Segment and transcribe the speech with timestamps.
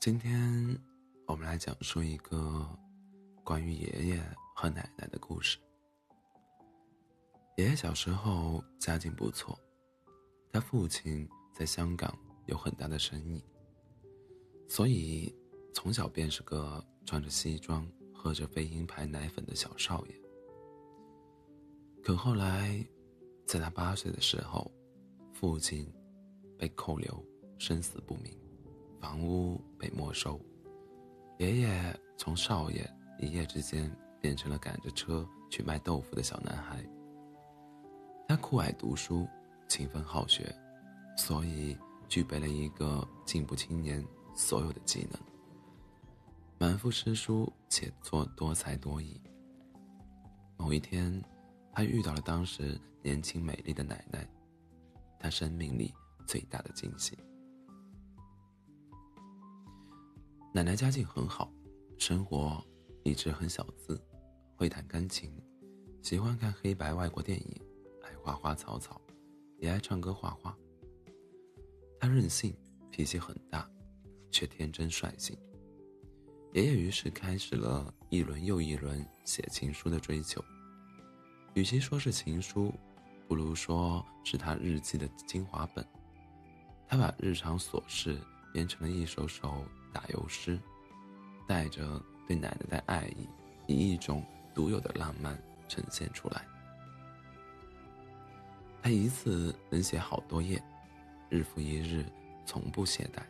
[0.00, 0.78] 今天
[1.26, 2.64] 我们来讲述一个
[3.42, 4.22] 关于爷爷
[4.54, 5.58] 和奶奶的故事。
[7.56, 9.58] 爷爷小时候家境不错，
[10.52, 12.16] 他父亲在香港
[12.46, 13.44] 有很大的生意，
[14.68, 15.34] 所以
[15.74, 20.14] 从小便是个穿着西装、喝着飞鹰牌奶粉的小少爷。
[22.04, 22.86] 可后来，
[23.44, 24.70] 在他八岁的时候，
[25.32, 25.92] 父亲
[26.56, 27.20] 被扣留，
[27.58, 28.32] 生死不明，
[29.00, 30.40] 房屋被没收，
[31.38, 36.84] 爷爷从少爷一夜之间变成了赶着车去卖豆腐的小男孩。
[38.26, 39.26] 他酷爱读书，
[39.68, 40.54] 勤奋好学，
[41.16, 41.76] 所以
[42.08, 45.20] 具备了一个进步青年所有的技能，
[46.58, 49.20] 满腹诗书且作多才多艺。
[50.56, 51.22] 某一天，
[51.72, 54.28] 他遇到了当时年轻美丽的奶奶。
[55.20, 55.92] 他生命里
[56.26, 57.18] 最大的惊喜。
[60.58, 61.52] 奶奶家境很好，
[61.98, 62.60] 生活
[63.04, 63.96] 一直很小资，
[64.56, 65.32] 会弹钢琴，
[66.02, 67.62] 喜欢看黑白外国电影，
[68.02, 69.00] 爱花花草草，
[69.58, 70.58] 也爱唱歌画画。
[72.00, 72.52] 她任性，
[72.90, 73.70] 脾气很大，
[74.32, 75.38] 却天真率性。
[76.54, 80.44] 爷爷于是开始了一轮又一轮写情书的追求，
[81.54, 82.74] 与其说是情书。
[83.28, 85.86] 不如说是他日记的精华本。
[86.88, 88.18] 他把日常琐事
[88.52, 90.58] 编成了一首首打油诗，
[91.46, 93.28] 带着对奶奶的爱意，
[93.66, 96.44] 以一种独有的浪漫呈现出来。
[98.82, 100.62] 他一次能写好多页，
[101.28, 102.04] 日复一日，
[102.46, 103.22] 从不懈怠。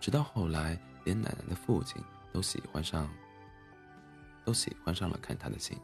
[0.00, 3.08] 直到后来，连奶奶的父亲都喜欢上，
[4.44, 5.76] 都喜欢上了看他的信。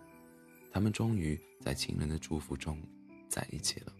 [0.72, 2.78] 他们终于在情人的祝福中。
[3.26, 3.92] 在一起了。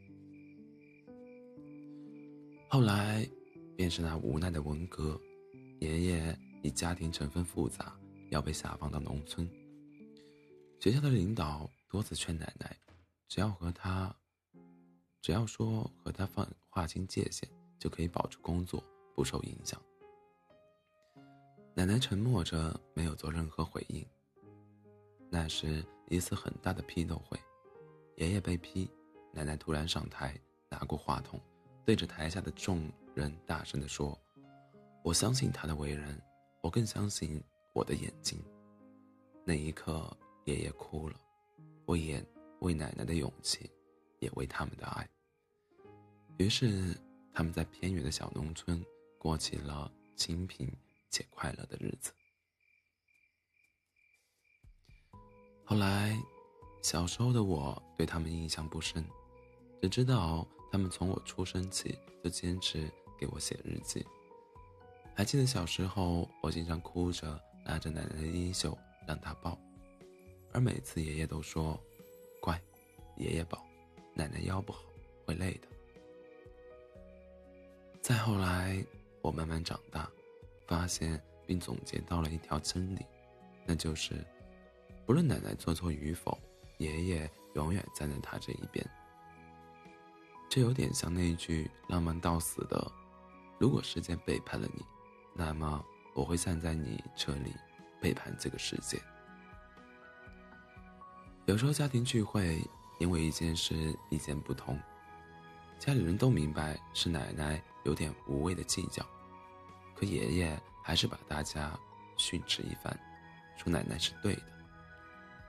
[2.69, 3.29] 后来，
[3.77, 5.21] 便是那无奈的文革，
[5.81, 7.97] 爷爷以家庭成分复杂，
[8.31, 9.49] 要被下放到农村。
[10.81, 12.77] 学校的领导多次劝奶奶，
[13.29, 14.15] 只要和他，
[15.21, 18.83] 只要说和他放划清界限，就可以保住工作，
[19.15, 19.81] 不受影响。
[21.75, 24.05] 奶奶沉默着，没有做任何回应。
[25.31, 27.39] 那是一次很大的批斗会，
[28.17, 28.91] 爷爷被批。
[29.33, 30.39] 奶奶突然上台，
[30.69, 31.41] 拿过话筒，
[31.85, 34.17] 对着台下的众人大声地说
[35.05, 36.19] ：“我相信他的为人，
[36.63, 37.39] 我更相信
[37.75, 38.43] 我的眼睛。”
[39.45, 40.11] 那一刻，
[40.47, 41.21] 爷爷哭了，
[41.85, 42.27] 为爷
[42.61, 43.71] 为奶奶的勇气，
[44.19, 45.07] 也为他们的爱。
[46.39, 46.99] 于是，
[47.35, 48.83] 他们在偏远的小农村
[49.19, 50.67] 过起了清贫
[51.11, 52.11] 且快乐的日子。
[55.67, 56.19] 后来，
[56.83, 59.05] 小时候的我对他们印象不深。
[59.83, 64.03] 只知道他们从我出生起就坚持给我写日记。
[65.17, 68.77] 还记得小时候，我经常哭着拉着奶奶的衣袖
[69.07, 69.57] 让她抱，
[70.53, 71.81] 而每次爷爷都说
[72.43, 72.61] ：“乖，
[73.17, 73.65] 爷爷抱，
[74.13, 74.83] 奶奶腰不好，
[75.25, 75.69] 会累的。”
[78.03, 78.85] 再后来，
[79.23, 80.11] 我慢慢长大，
[80.67, 83.07] 发现并总结到了一条真理，
[83.65, 84.15] 那就是，
[85.07, 86.37] 不论奶奶做错与否，
[86.79, 88.85] 爷爷永远站在她这一边。
[90.51, 92.91] 这有点像那句浪漫到死的
[93.61, 94.85] ：“如果时间背叛了你，
[95.35, 95.85] 那么
[96.15, 97.55] 我会站在你这里，
[98.01, 99.01] 背叛这个世界。”
[101.47, 102.59] 有时候家庭聚会，
[102.99, 104.81] 因为一件事意见不同，
[105.79, 109.05] 家里人都明白是奶奶有点无谓的计较，
[109.95, 111.79] 可爷爷还是把大家
[112.17, 112.99] 训斥一番，
[113.57, 114.43] 说奶奶是对的。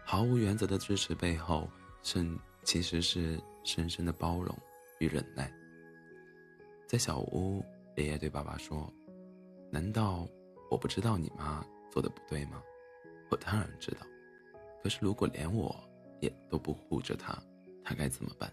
[0.04, 1.70] 毫无原则的支持背后，
[2.04, 4.58] 甚其实是深深的包容。
[5.00, 5.52] 与忍耐，
[6.88, 7.62] 在小屋，
[7.98, 8.90] 爷爷对爸爸说
[9.76, 10.26] ：“难道
[10.72, 12.64] 我不知道你妈做的不对吗？
[13.30, 14.08] 我当然知道。
[14.82, 15.76] 可是如果连我
[16.22, 17.38] 也都不护着她，
[17.84, 18.50] 她该怎么办？”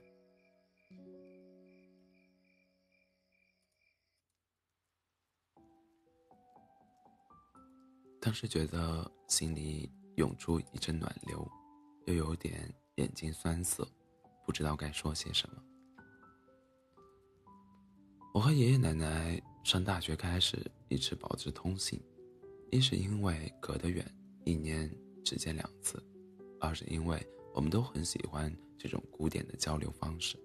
[8.21, 11.49] 当时觉得心里涌出一阵暖流，
[12.07, 13.87] 又有点眼睛酸涩，
[14.45, 15.63] 不知道该说些什么。
[18.35, 22.01] 我和爷爷奶奶上大学开始一直保持通信，
[22.71, 24.05] 一是因为隔得远，
[24.45, 24.91] 一年
[25.25, 25.99] 只见两次；
[26.61, 27.25] 二是因为
[27.55, 30.37] 我们都很喜欢这种古典的交流方式。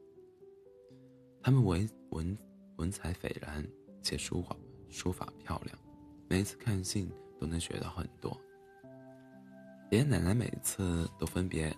[1.42, 2.38] 他们文文
[2.78, 3.68] 文采斐然，
[4.04, 4.56] 且书法
[4.88, 5.78] 书法漂亮，
[6.30, 8.40] 每次看信都能学到很多。
[9.92, 11.76] 爷爷奶奶每次都分别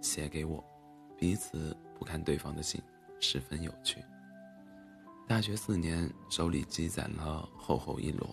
[0.00, 0.64] 写给我，
[1.16, 2.80] 彼此不看对方的信，
[3.18, 4.00] 十分有趣。
[5.28, 8.26] 大学四年，手里积攒了厚厚一摞。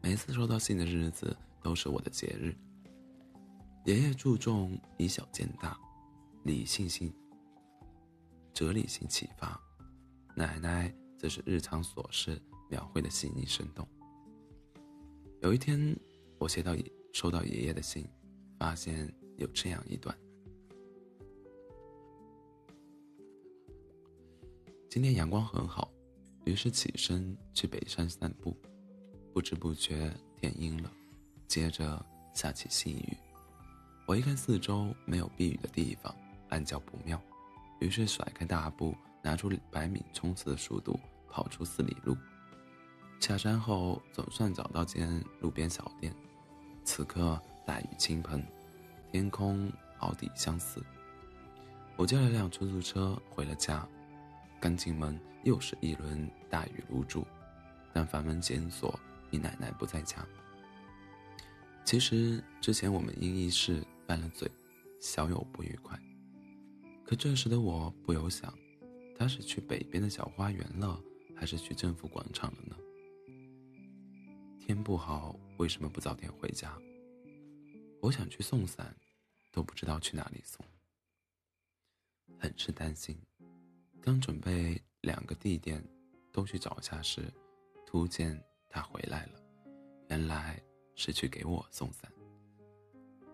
[0.00, 2.52] 每次收到信的日子都是我的节日。
[3.84, 5.78] 爷爷注重以小见大，
[6.42, 7.14] 理性性、
[8.52, 9.56] 哲理性启发；
[10.34, 13.86] 奶奶则是日常琐事描绘的细腻生动。
[15.42, 15.96] 有一天，
[16.38, 16.74] 我写到
[17.12, 18.04] 收到爷爷的信，
[18.58, 20.16] 发现有这样一段。
[24.92, 25.90] 今天阳光很好，
[26.44, 28.54] 于是起身去北山散步。
[29.32, 30.92] 不知不觉天阴了，
[31.48, 32.04] 接着
[32.34, 33.16] 下起细雨。
[34.04, 36.14] 我一看四周没有避雨的地方，
[36.50, 37.18] 暗叫不妙，
[37.80, 42.14] 于是甩开大步，拿出百米冲刺的速度跑出四里路。
[43.18, 46.14] 下山后总算找到间路边小店，
[46.84, 48.46] 此刻大雨倾盆，
[49.10, 50.84] 天空好底相似。
[51.96, 53.88] 我叫了辆出租车回了家。
[54.62, 57.26] 刚进门，又是一轮大雨如注，
[57.92, 58.96] 但房门紧锁，
[59.28, 60.24] 你奶奶不在家。
[61.84, 64.48] 其实之前我们因一事拌了嘴，
[65.00, 66.00] 小有不愉快。
[67.04, 68.56] 可这时的我不由想，
[69.18, 71.02] 他是去北边的小花园了，
[71.34, 72.76] 还是去政府广场了呢？
[74.60, 76.72] 天不好，为什么不早点回家？
[78.00, 78.94] 我想去送伞，
[79.50, 80.64] 都不知道去哪里送，
[82.38, 83.18] 很是担心。
[84.04, 85.80] 刚准备两个地点
[86.32, 87.32] 都去找下时，
[87.86, 88.36] 突见
[88.68, 89.40] 他回来了，
[90.08, 90.60] 原来
[90.96, 92.10] 是去给我送伞。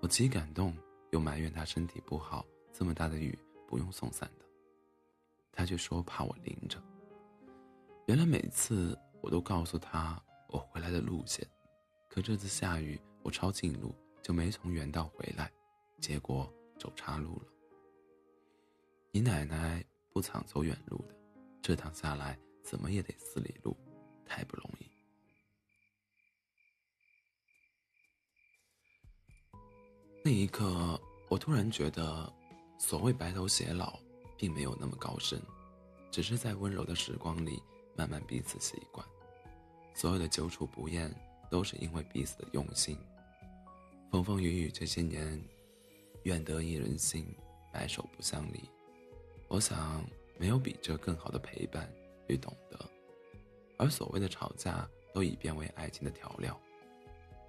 [0.02, 0.76] 我既感动，
[1.10, 3.36] 又埋怨他身体不好，这么大的雨
[3.66, 4.44] 不用送伞的。
[5.50, 6.78] 他却说怕我淋着。
[8.06, 11.48] 原来每次我都告诉他我回来的路线，
[12.10, 15.50] 可这次下雨，我抄近路就没从原道回来，
[15.98, 16.46] 结果
[16.78, 17.46] 走岔路了。
[19.10, 19.82] 你奶奶。
[20.18, 21.14] 不常走远路的，
[21.62, 23.76] 这趟下来怎么也得四里路，
[24.26, 24.90] 太不容易。
[30.24, 32.34] 那一刻，我突然觉得，
[32.80, 33.96] 所谓白头偕老，
[34.36, 35.40] 并没有那么高深，
[36.10, 37.62] 只是在温柔的时光里，
[37.94, 39.06] 慢慢彼此习惯。
[39.94, 41.14] 所有的久处不厌，
[41.48, 42.98] 都是因为彼此的用心。
[44.10, 45.40] 风风雨雨这些年，
[46.24, 47.24] 愿得一人心，
[47.72, 48.68] 白首不相离。
[49.48, 50.04] 我想，
[50.38, 51.90] 没有比这更好的陪伴
[52.26, 52.78] 与懂得，
[53.78, 56.58] 而所谓的吵架，都已变为爱情的调料。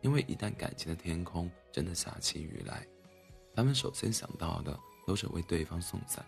[0.01, 2.88] 因为一旦感情的天空真的下起雨来，
[3.54, 6.25] 他们首先想到的都是为对方送伞。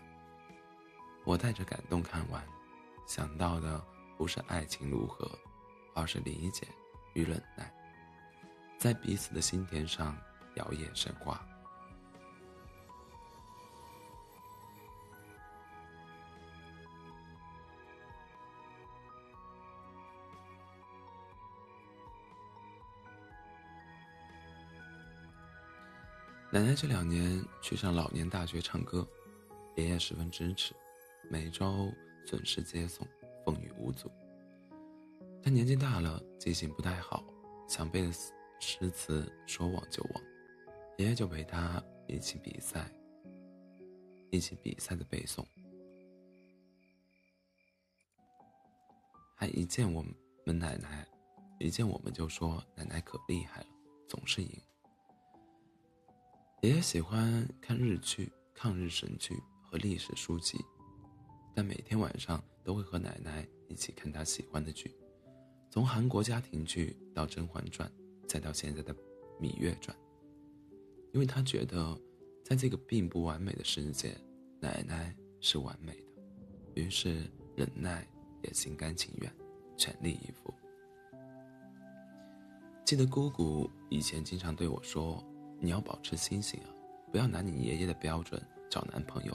[1.24, 2.46] 我带着感动看完，
[3.06, 3.82] 想到的
[4.18, 5.26] 不是爱情如何，
[5.94, 6.68] 而是理解
[7.14, 7.72] 与忍耐，
[8.78, 10.14] 在彼此的心田上
[10.56, 11.42] 摇曳生花。
[26.54, 29.08] 奶奶这两年去上老年大学唱歌，
[29.74, 30.74] 爷爷十分支持，
[31.30, 31.90] 每周
[32.26, 33.08] 准时接送，
[33.42, 34.12] 风雨无阻。
[35.42, 37.24] 他年纪大了，记性不太好，
[37.66, 38.12] 想背的
[38.60, 40.22] 诗词说忘就忘，
[40.98, 42.92] 爷爷就陪他一起比赛，
[44.30, 45.42] 一起比赛的背诵。
[49.34, 50.04] 还一见我
[50.44, 51.08] 们奶奶，
[51.58, 53.68] 一见我们就说奶奶可厉害了，
[54.06, 54.60] 总是赢。
[56.62, 60.64] 爷爷喜欢看日剧、抗日神剧和历史书籍，
[61.56, 64.94] 但每天晚上都会和奶奶一起看他喜欢的剧，
[65.70, 67.90] 从韩国家庭剧到《甄嬛传》，
[68.28, 68.94] 再到现在的
[69.40, 69.96] 《芈月传》。
[71.12, 72.00] 因为他觉得，
[72.44, 74.16] 在这个并不完美的世界，
[74.60, 78.06] 奶奶是完美的，于是忍耐
[78.40, 79.34] 也心甘情愿，
[79.76, 80.54] 全力以赴。
[82.84, 85.20] 记得姑姑以前经常对我说。
[85.62, 86.68] 你要保持清醒啊，
[87.12, 89.32] 不要拿你爷爷的标准找男朋友，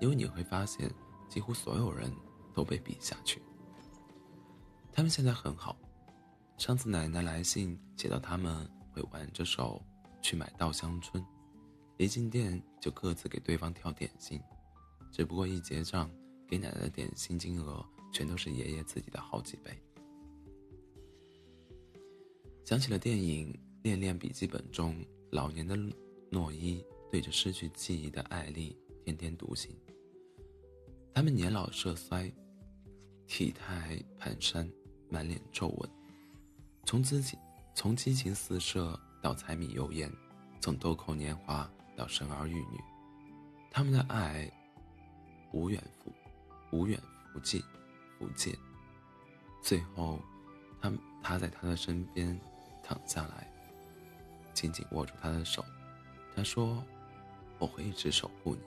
[0.00, 0.92] 因为你会发现，
[1.28, 2.12] 几乎所有人
[2.52, 3.40] 都被比下去。
[4.92, 5.78] 他们现在很好，
[6.58, 9.80] 上次奶奶来信写到他们会挽着手
[10.20, 11.24] 去买稻香村，
[11.98, 14.40] 一进店就各自给对方挑点心，
[15.12, 16.10] 只不过一结账，
[16.48, 19.80] 给奶奶的点心金额全都是爷爷自己的好几倍。
[22.64, 23.52] 想起了电影
[23.84, 25.00] 《恋恋笔记本》中。
[25.30, 25.76] 老年的
[26.30, 29.74] 诺伊对着失去记忆的艾丽天天独行。
[31.14, 32.32] 他们年老色衰，
[33.26, 34.70] 体态蹒跚，
[35.08, 35.90] 满脸皱纹。
[36.84, 37.38] 从激情
[37.74, 40.10] 从激情四射到柴米油盐，
[40.60, 42.80] 从豆蔻年华到生儿育女，
[43.70, 44.50] 他们的爱
[45.52, 46.12] 无远弗
[46.72, 47.00] 无远
[47.32, 47.62] 弗届，
[48.18, 48.54] 不近。
[49.62, 50.20] 最后，
[50.80, 52.38] 他他在他的身边
[52.82, 53.49] 躺下来，
[54.60, 55.64] 紧紧握住他的手。
[56.36, 56.84] 他说
[57.58, 58.60] ：“我会一直守护你。”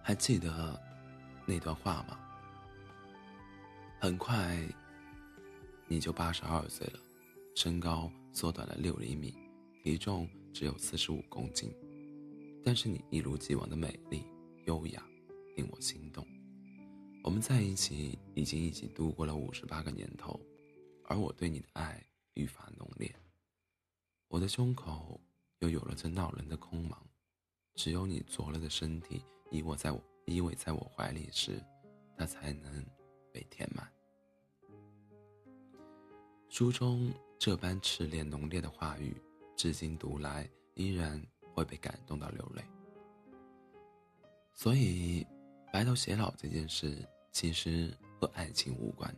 [0.00, 0.80] 还记得
[1.44, 2.16] 那段话吗？
[3.98, 4.56] 很快，
[5.88, 7.00] 你就八十二岁了，
[7.56, 9.34] 身高缩短了六厘米，
[9.82, 11.74] 体重只有四十五公斤，
[12.64, 14.24] 但是你一如既往的美丽、
[14.66, 15.02] 优雅，
[15.56, 16.24] 令我心动。
[17.24, 20.38] 我们在一起已经一起度过了五十八个年头，
[21.10, 22.00] 而我对你的爱
[22.34, 23.12] 愈发浓烈。
[24.28, 25.20] 我的胸口
[25.58, 26.96] 又有了这闹人的空茫，
[27.74, 31.60] 只有你拙了的身体依偎在我依偎在我怀里时，
[32.16, 32.86] 它才能。
[33.32, 33.88] 被填满。
[36.48, 39.14] 书中这般炽烈浓烈的话语，
[39.54, 41.24] 至今读来依然
[41.54, 42.64] 会被感动到流泪。
[44.52, 45.24] 所以，
[45.72, 49.14] 白头偕老这件事其实和爱情无关，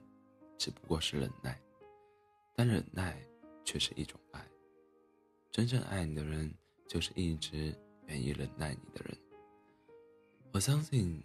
[0.59, 1.59] 只不过是忍耐。
[2.55, 3.21] 但忍耐
[3.65, 4.45] 却是一种爱。
[5.51, 6.53] 真正爱你的人，
[6.89, 7.75] 就是一直
[8.07, 9.17] 愿意忍耐你的人。
[10.53, 11.23] 我相信，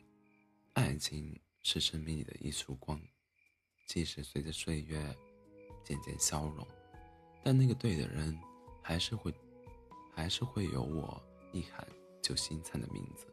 [0.74, 1.40] 爱情。
[1.64, 2.98] 是生命里的一束光，
[3.88, 5.14] 即使随着岁月
[5.84, 6.66] 渐渐消融，
[7.44, 8.40] 但那个对的人
[8.82, 9.34] 还是会，
[10.14, 11.86] 还是会有我一喊
[12.22, 13.26] 就心颤的名字。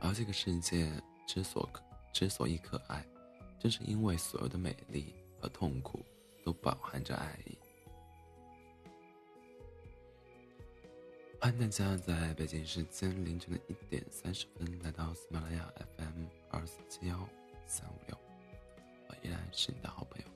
[0.00, 0.90] 而这个世界
[1.26, 3.06] 之所可之所以可爱，
[3.60, 6.02] 正是因为所有的美丽和痛苦
[6.42, 7.56] 都饱含着爱意。
[11.40, 17.28] 欢迎大家在北京时间凌晨的一点三十分来到喜马拉雅 FM 二四七幺
[17.66, 18.16] 三五六，
[19.08, 20.31] 我依然是你的好朋友